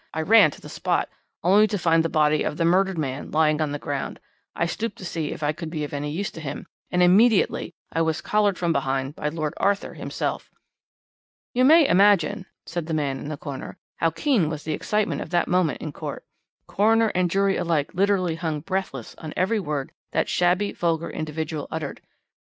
[0.15, 1.09] I ran to the spot,
[1.43, 4.19] only to find the body of the murdered man lying on the ground.
[4.55, 7.75] I stooped to see if I could be of any use to him, and immediately
[7.93, 10.49] I was collared from behind by Lord Arthur himself.'
[11.53, 15.29] "You may imagine," said the man in the corner, "how keen was the excitement of
[15.29, 16.25] that moment in court.
[16.65, 22.01] Coroner and jury alike literally hung breathless on every word that shabby, vulgar individual uttered.